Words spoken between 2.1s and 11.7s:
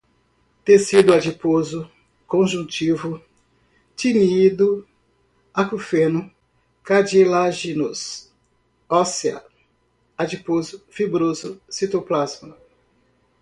conjuntivo, tinido, acufeno, cartilaginoso, óssea, adiposo, fibroso,